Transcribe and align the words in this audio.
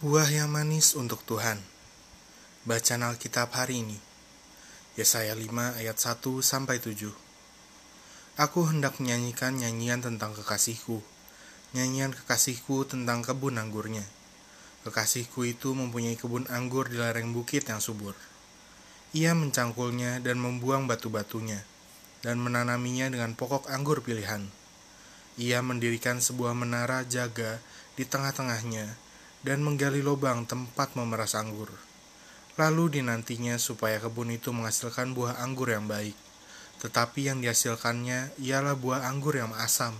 Buah 0.00 0.32
yang 0.32 0.48
manis 0.48 0.96
untuk 0.96 1.20
Tuhan. 1.28 1.60
Bacaan 2.64 3.04
Alkitab 3.04 3.52
hari 3.52 3.84
ini. 3.84 4.00
Yesaya 4.96 5.36
5 5.36 5.76
ayat 5.76 5.92
1 5.92 6.40
sampai 6.40 6.80
7. 6.80 7.12
Aku 8.40 8.64
hendak 8.64 8.96
menyanyikan 8.96 9.60
nyanyian 9.60 10.00
tentang 10.00 10.32
kekasihku. 10.32 11.04
Nyanyian 11.76 12.16
kekasihku 12.16 12.88
tentang 12.88 13.20
kebun 13.20 13.60
anggurnya. 13.60 14.00
Kekasihku 14.88 15.44
itu 15.44 15.76
mempunyai 15.76 16.16
kebun 16.16 16.48
anggur 16.48 16.88
di 16.88 16.96
lereng 16.96 17.36
bukit 17.36 17.68
yang 17.68 17.84
subur. 17.84 18.16
Ia 19.12 19.36
mencangkulnya 19.36 20.24
dan 20.24 20.40
membuang 20.40 20.88
batu-batunya 20.88 21.60
dan 22.24 22.40
menanaminya 22.40 23.12
dengan 23.12 23.36
pokok 23.36 23.68
anggur 23.68 24.00
pilihan. 24.00 24.48
Ia 25.36 25.60
mendirikan 25.60 26.24
sebuah 26.24 26.56
menara 26.56 27.04
jaga 27.04 27.60
di 28.00 28.08
tengah-tengahnya 28.08 29.09
dan 29.40 29.64
menggali 29.64 30.04
lubang 30.04 30.44
tempat 30.44 30.92
memeras 30.96 31.32
anggur. 31.32 31.72
Lalu 32.60 33.00
dinantinya 33.00 33.56
supaya 33.56 33.96
kebun 33.96 34.36
itu 34.36 34.52
menghasilkan 34.52 35.16
buah 35.16 35.40
anggur 35.40 35.72
yang 35.72 35.88
baik, 35.88 36.12
tetapi 36.84 37.32
yang 37.32 37.40
dihasilkannya 37.40 38.36
ialah 38.36 38.76
buah 38.76 39.08
anggur 39.08 39.40
yang 39.40 39.56
asam. 39.56 39.96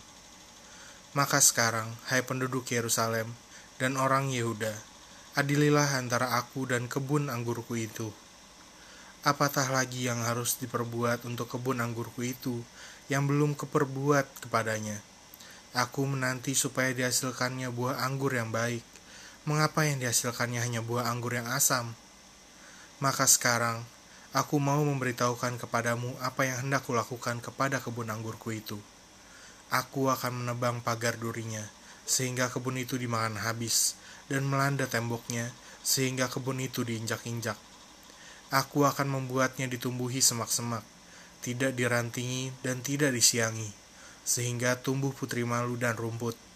Maka 1.16 1.40
sekarang, 1.40 1.90
hai 2.12 2.20
penduduk 2.22 2.68
Yerusalem 2.68 3.32
dan 3.80 3.96
orang 3.96 4.28
Yehuda, 4.28 4.76
adililah 5.34 5.96
antara 5.96 6.36
aku 6.36 6.68
dan 6.68 6.86
kebun 6.86 7.32
anggurku 7.32 7.80
itu. 7.80 8.12
Apatah 9.20 9.68
lagi 9.68 10.08
yang 10.08 10.24
harus 10.24 10.56
diperbuat 10.60 11.28
untuk 11.28 11.48
kebun 11.52 11.80
anggurku 11.80 12.24
itu 12.24 12.64
yang 13.08 13.28
belum 13.28 13.56
keperbuat 13.56 14.46
kepadanya? 14.46 15.00
Aku 15.76 16.08
menanti 16.08 16.56
supaya 16.56 16.90
dihasilkannya 16.92 17.68
buah 17.68 18.04
anggur 18.04 18.32
yang 18.32 18.48
baik, 18.48 18.82
mengapa 19.48 19.88
yang 19.88 19.96
dihasilkannya 19.96 20.60
hanya 20.60 20.84
buah 20.84 21.08
anggur 21.08 21.32
yang 21.32 21.48
asam? 21.48 21.96
Maka 23.00 23.24
sekarang, 23.24 23.88
aku 24.36 24.60
mau 24.60 24.84
memberitahukan 24.84 25.56
kepadamu 25.56 26.12
apa 26.20 26.44
yang 26.44 26.68
hendak 26.68 26.84
kulakukan 26.84 27.40
kepada 27.40 27.80
kebun 27.80 28.12
anggurku 28.12 28.52
itu. 28.52 28.76
Aku 29.72 30.12
akan 30.12 30.44
menebang 30.44 30.84
pagar 30.84 31.16
durinya, 31.16 31.64
sehingga 32.04 32.52
kebun 32.52 32.76
itu 32.76 33.00
dimakan 33.00 33.40
habis, 33.40 33.96
dan 34.28 34.44
melanda 34.44 34.84
temboknya, 34.84 35.48
sehingga 35.80 36.28
kebun 36.28 36.60
itu 36.60 36.84
diinjak-injak. 36.84 37.56
Aku 38.52 38.84
akan 38.84 39.08
membuatnya 39.08 39.70
ditumbuhi 39.70 40.20
semak-semak, 40.20 40.84
tidak 41.40 41.72
dirantingi 41.72 42.52
dan 42.60 42.84
tidak 42.84 43.16
disiangi, 43.16 43.72
sehingga 44.20 44.76
tumbuh 44.76 45.16
putri 45.16 45.48
malu 45.48 45.80
dan 45.80 45.96
rumput 45.96 46.49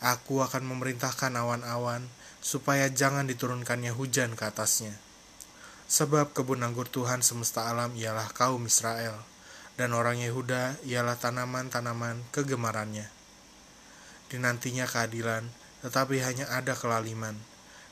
Aku 0.00 0.40
akan 0.40 0.64
memerintahkan 0.64 1.36
awan-awan 1.36 2.08
supaya 2.40 2.88
jangan 2.88 3.28
diturunkannya 3.28 3.92
hujan 3.92 4.32
ke 4.32 4.48
atasnya. 4.48 4.96
Sebab 5.92 6.32
kebun 6.32 6.64
anggur 6.64 6.88
Tuhan 6.88 7.20
semesta 7.20 7.68
alam 7.68 7.92
ialah 7.92 8.32
kaum 8.32 8.64
Israel, 8.64 9.20
dan 9.76 9.92
orang 9.92 10.16
Yehuda 10.24 10.80
ialah 10.88 11.20
tanaman-tanaman 11.20 12.24
kegemarannya. 12.32 13.12
Dinantinya 14.32 14.88
keadilan, 14.88 15.52
tetapi 15.84 16.24
hanya 16.24 16.48
ada 16.48 16.72
kelaliman. 16.72 17.36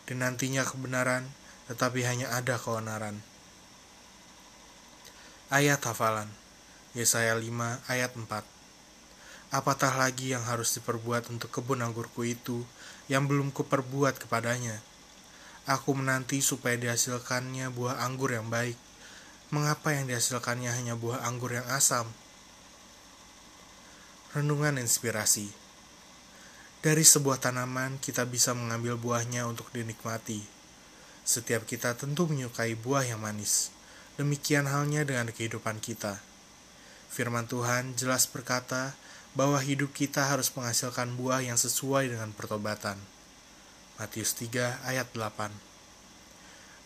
Dinantinya 0.08 0.64
kebenaran, 0.64 1.28
tetapi 1.68 2.08
hanya 2.08 2.32
ada 2.32 2.56
keonaran. 2.56 3.20
Ayat 5.52 5.80
hafalan 5.84 6.28
Yesaya 6.96 7.36
5 7.36 7.84
ayat 7.88 8.12
4 8.16 8.57
Apatah 9.48 9.96
lagi 9.96 10.36
yang 10.36 10.44
harus 10.44 10.76
diperbuat 10.76 11.32
untuk 11.32 11.48
kebun 11.48 11.80
anggurku 11.80 12.20
itu 12.20 12.68
yang 13.08 13.24
belum 13.24 13.48
kuperbuat 13.48 14.20
kepadanya? 14.20 14.76
Aku 15.64 15.96
menanti 15.96 16.44
supaya 16.44 16.76
dihasilkannya 16.76 17.72
buah 17.72 18.04
anggur 18.04 18.36
yang 18.36 18.52
baik. 18.52 18.76
Mengapa 19.48 19.96
yang 19.96 20.04
dihasilkannya 20.04 20.68
hanya 20.68 21.00
buah 21.00 21.24
anggur 21.24 21.56
yang 21.56 21.64
asam? 21.72 22.04
Renungan 24.36 24.76
inspirasi 24.76 25.48
Dari 26.84 27.00
sebuah 27.00 27.40
tanaman 27.40 27.96
kita 28.04 28.28
bisa 28.28 28.52
mengambil 28.52 29.00
buahnya 29.00 29.48
untuk 29.48 29.72
dinikmati. 29.72 30.44
Setiap 31.24 31.64
kita 31.64 31.96
tentu 31.96 32.28
menyukai 32.28 32.76
buah 32.76 33.08
yang 33.08 33.24
manis. 33.24 33.72
Demikian 34.20 34.68
halnya 34.68 35.08
dengan 35.08 35.32
kehidupan 35.32 35.80
kita. 35.80 36.20
Firman 37.08 37.48
Tuhan 37.48 37.96
jelas 37.96 38.28
berkata, 38.28 38.92
bahwa 39.38 39.62
hidup 39.62 39.94
kita 39.94 40.26
harus 40.26 40.50
menghasilkan 40.50 41.14
buah 41.14 41.46
yang 41.46 41.54
sesuai 41.54 42.10
dengan 42.10 42.34
pertobatan. 42.34 42.98
Matius 43.94 44.34
3 44.34 44.82
ayat 44.82 45.14
8 45.14 45.54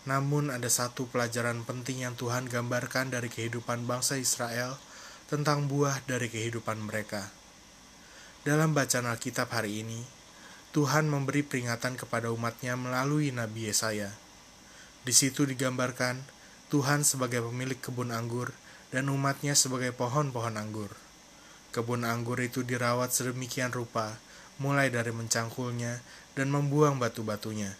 Namun 0.05 0.53
ada 0.53 0.69
satu 0.69 1.09
pelajaran 1.09 1.65
penting 1.65 2.05
yang 2.05 2.13
Tuhan 2.13 2.53
gambarkan 2.53 3.09
dari 3.09 3.33
kehidupan 3.33 3.89
bangsa 3.89 4.21
Israel 4.21 4.77
tentang 5.33 5.65
buah 5.65 6.05
dari 6.05 6.29
kehidupan 6.29 6.77
mereka. 6.77 7.33
Dalam 8.45 8.77
bacaan 8.77 9.09
Alkitab 9.09 9.49
hari 9.49 9.81
ini, 9.81 10.05
Tuhan 10.77 11.09
memberi 11.09 11.41
peringatan 11.41 11.97
kepada 11.97 12.29
umatnya 12.29 12.77
melalui 12.77 13.33
Nabi 13.33 13.73
Yesaya. 13.73 14.13
Di 15.09 15.17
situ 15.17 15.49
digambarkan 15.49 16.21
Tuhan 16.69 17.01
sebagai 17.01 17.41
pemilik 17.49 17.81
kebun 17.81 18.13
anggur 18.13 18.53
dan 18.93 19.09
umatnya 19.09 19.57
sebagai 19.57 19.97
pohon-pohon 19.97 20.61
anggur. 20.61 21.02
Kebun 21.72 22.05
anggur 22.05 22.37
itu 22.44 22.60
dirawat 22.60 23.16
sedemikian 23.16 23.72
rupa, 23.72 24.21
mulai 24.60 24.93
dari 24.93 25.09
mencangkulnya 25.09 26.05
dan 26.37 26.53
membuang 26.53 27.00
batu-batunya, 27.00 27.72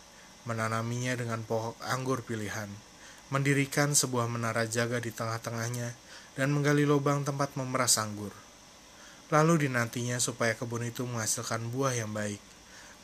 menanaminya 0.48 1.12
dengan 1.12 1.44
pokok 1.44 1.76
anggur 1.84 2.25
pilihan, 2.25 2.72
mendirikan 3.28 3.92
sebuah 3.92 4.32
menara 4.32 4.64
jaga 4.64 4.97
di 4.97 5.12
tengah-tengahnya, 5.12 5.92
dan 6.32 6.48
menggali 6.56 6.88
lubang 6.88 7.28
tempat 7.28 7.53
memeras 7.60 8.00
anggur. 8.00 8.32
Lalu 9.28 9.69
dinantinya 9.69 10.16
supaya 10.16 10.56
kebun 10.56 10.88
itu 10.88 11.04
menghasilkan 11.04 11.69
buah 11.69 11.92
yang 11.92 12.16
baik. 12.16 12.41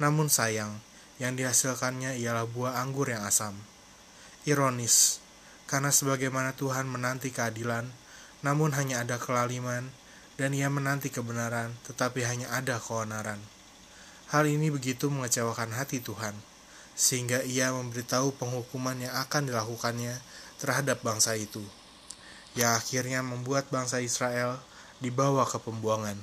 Namun 0.01 0.33
sayang, 0.33 0.81
yang 1.21 1.37
dihasilkannya 1.37 2.17
ialah 2.17 2.49
buah 2.49 2.81
anggur 2.81 3.13
yang 3.13 3.29
asam. 3.29 3.53
Ironis, 4.49 5.21
karena 5.69 5.93
sebagaimana 5.93 6.57
Tuhan 6.57 6.89
menanti 6.89 7.29
keadilan, 7.29 7.93
namun 8.41 8.73
hanya 8.73 9.05
ada 9.05 9.21
kelaliman, 9.21 9.93
dan 10.39 10.55
ia 10.55 10.71
menanti 10.71 11.11
kebenaran, 11.11 11.75
tetapi 11.83 12.23
hanya 12.23 12.47
ada 12.55 12.79
keonaran. 12.79 13.43
Hal 14.31 14.47
ini 14.47 14.71
begitu 14.71 15.11
mengecewakan 15.11 15.75
hati 15.75 15.99
Tuhan, 15.99 16.33
sehingga 16.95 17.43
ia 17.43 17.75
memberitahu 17.75 18.39
penghukuman 18.39 19.03
yang 19.03 19.19
akan 19.19 19.51
dilakukannya 19.51 20.15
terhadap 20.63 21.03
bangsa 21.03 21.35
itu, 21.35 21.67
yang 22.55 22.79
akhirnya 22.79 23.19
membuat 23.27 23.67
bangsa 23.75 23.99
Israel 23.99 24.63
dibawa 25.03 25.43
ke 25.43 25.59
pembuangan. 25.59 26.17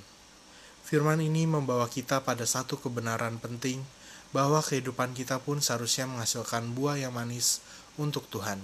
Firman 0.88 1.20
ini 1.20 1.44
membawa 1.44 1.92
kita 1.92 2.24
pada 2.24 2.48
satu 2.48 2.80
kebenaran 2.80 3.36
penting 3.44 3.84
bahwa 4.32 4.64
kehidupan 4.64 5.12
kita 5.12 5.44
pun 5.44 5.60
seharusnya 5.60 6.08
menghasilkan 6.08 6.72
buah 6.72 7.04
yang 7.04 7.12
manis 7.12 7.60
untuk 8.00 8.32
Tuhan. 8.32 8.64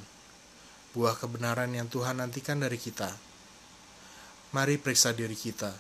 Buah 0.95 1.19
kebenaran 1.19 1.75
yang 1.75 1.91
Tuhan 1.91 2.23
nantikan 2.23 2.61
dari 2.61 2.77
kita 2.77 3.30
mari 4.51 4.75
periksa 4.75 5.15
diri 5.15 5.35
kita. 5.35 5.71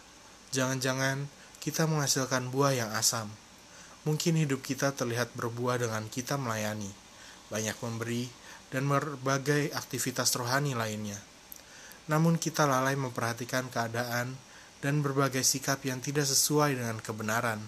Jangan-jangan 0.55 1.27
kita 1.59 1.91
menghasilkan 1.91 2.47
buah 2.55 2.71
yang 2.71 2.91
asam. 2.95 3.27
Mungkin 4.07 4.39
hidup 4.39 4.63
kita 4.63 4.95
terlihat 4.95 5.35
berbuah 5.35 5.77
dengan 5.77 6.07
kita 6.07 6.39
melayani, 6.39 6.89
banyak 7.51 7.75
memberi, 7.83 8.31
dan 8.71 8.87
berbagai 8.87 9.75
aktivitas 9.75 10.31
rohani 10.39 10.71
lainnya. 10.71 11.19
Namun 12.07 12.39
kita 12.39 12.63
lalai 12.63 12.95
memperhatikan 12.95 13.67
keadaan 13.67 14.39
dan 14.79 15.03
berbagai 15.03 15.43
sikap 15.43 15.83
yang 15.85 15.99
tidak 15.99 16.25
sesuai 16.25 16.79
dengan 16.79 16.97
kebenaran. 17.03 17.59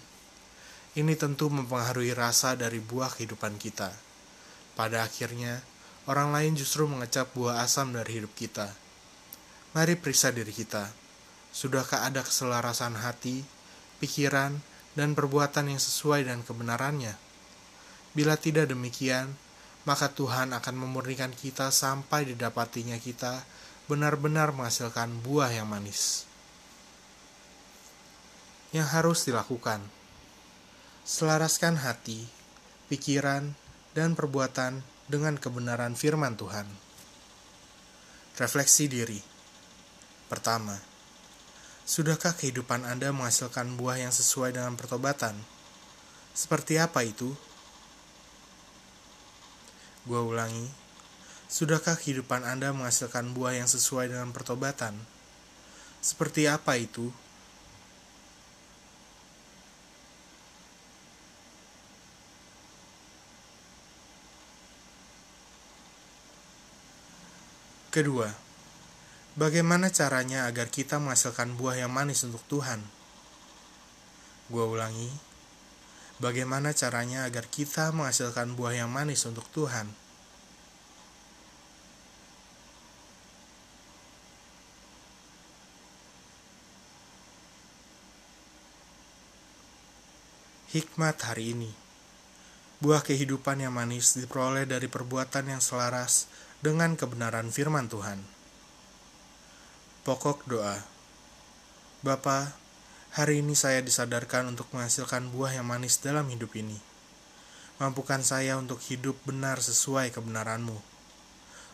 Ini 0.95 1.13
tentu 1.19 1.51
mempengaruhi 1.51 2.15
rasa 2.15 2.55
dari 2.55 2.79
buah 2.79 3.11
kehidupan 3.11 3.59
kita. 3.59 3.91
Pada 4.73 5.05
akhirnya, 5.05 5.61
orang 6.07 6.31
lain 6.33 6.57
justru 6.57 6.87
mengecap 6.89 7.29
buah 7.35 7.61
asam 7.61 7.93
dari 7.93 8.23
hidup 8.23 8.33
kita 8.33 8.82
Mari 9.73 9.97
periksa 9.97 10.29
diri 10.29 10.53
kita. 10.53 10.93
Sudahkah 11.49 12.05
ada 12.05 12.21
keselarasan 12.21 12.93
hati, 13.01 13.41
pikiran, 13.97 14.61
dan 14.93 15.17
perbuatan 15.17 15.73
yang 15.73 15.81
sesuai 15.81 16.29
dengan 16.29 16.45
kebenarannya? 16.45 17.17
Bila 18.13 18.37
tidak 18.37 18.69
demikian, 18.69 19.33
maka 19.89 20.13
Tuhan 20.13 20.53
akan 20.53 20.75
memurnikan 20.77 21.33
kita 21.33 21.73
sampai 21.73 22.29
didapatinya 22.29 23.01
kita 23.01 23.41
benar-benar 23.89 24.53
menghasilkan 24.53 25.25
buah 25.25 25.49
yang 25.49 25.65
manis. 25.65 26.29
Yang 28.69 28.87
harus 28.93 29.19
dilakukan 29.25 29.81
selaraskan 31.03 31.83
hati, 31.83 32.31
pikiran, 32.87 33.57
dan 33.91 34.15
perbuatan 34.15 34.81
dengan 35.11 35.35
kebenaran 35.35 35.99
firman 35.99 36.39
Tuhan. 36.39 36.65
Refleksi 38.39 38.87
diri. 38.87 39.32
Pertama, 40.33 40.81
sudahkah 41.85 42.33
kehidupan 42.33 42.89
Anda 42.89 43.13
menghasilkan 43.13 43.77
buah 43.77 44.01
yang 44.01 44.09
sesuai 44.09 44.57
dengan 44.57 44.73
pertobatan? 44.73 45.37
Seperti 46.33 46.81
apa 46.81 47.05
itu? 47.05 47.37
Gua 50.09 50.25
ulangi, 50.25 50.73
sudahkah 51.45 52.01
kehidupan 52.01 52.49
Anda 52.49 52.73
menghasilkan 52.73 53.37
buah 53.37 53.61
yang 53.61 53.69
sesuai 53.69 54.09
dengan 54.09 54.33
pertobatan? 54.33 54.97
Seperti 56.01 56.49
apa 56.49 56.81
itu? 56.81 57.13
Kedua, 67.93 68.42
bagaimana 69.35 69.93
caranya 69.93 70.49
agar 70.49 70.69
kita 70.69 70.97
menghasilkan 70.97 71.57
buah 71.57 71.81
yang 71.85 71.91
manis 71.93 72.25
untuk 72.25 72.41
Tuhan? 72.49 72.81
Gua 74.51 74.67
ulangi, 74.69 75.09
Bagaimana 76.21 76.71
caranya 76.71 77.25
agar 77.25 77.49
kita 77.49 77.91
menghasilkan 77.91 78.53
buah 78.53 78.85
yang 78.85 78.87
manis 78.87 79.27
untuk 79.27 79.43
Tuhan? 79.49 79.89
Hikmat 90.71 91.17
hari 91.27 91.53
ini 91.53 91.71
Buah 92.79 93.03
kehidupan 93.03 93.59
yang 93.59 93.75
manis 93.75 94.15
diperoleh 94.15 94.63
dari 94.63 94.87
perbuatan 94.87 95.51
yang 95.51 95.61
selaras 95.61 96.31
dengan 96.63 96.95
kebenaran 96.95 97.51
firman 97.51 97.91
Tuhan. 97.91 98.32
Pokok 100.03 100.43
doa 100.51 100.83
Bapa, 102.03 102.51
Hari 103.15 103.39
ini 103.39 103.55
saya 103.55 103.79
disadarkan 103.79 104.51
untuk 104.51 104.67
menghasilkan 104.75 105.31
buah 105.31 105.55
yang 105.55 105.63
manis 105.63 106.01
dalam 106.01 106.27
hidup 106.27 106.51
ini. 106.59 106.75
Mampukan 107.79 108.19
saya 108.19 108.59
untuk 108.59 108.83
hidup 108.83 109.15
benar 109.23 109.63
sesuai 109.63 110.11
kebenaranmu. 110.11 110.75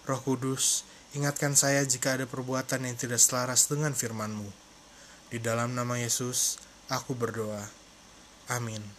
Roh 0.05 0.21
Kudus, 0.21 0.85
ingatkan 1.17 1.57
saya 1.57 1.81
jika 1.87 2.21
ada 2.21 2.29
perbuatan 2.29 2.85
yang 2.85 2.99
tidak 2.99 3.17
selaras 3.17 3.65
dengan 3.65 3.97
firmanmu. 3.97 4.51
Di 5.33 5.41
dalam 5.41 5.73
nama 5.73 5.97
Yesus, 5.97 6.61
aku 6.85 7.17
berdoa. 7.17 7.65
Amin. 8.51 8.98